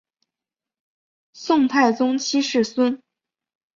[1.33, 3.03] 宋太宗七世孙。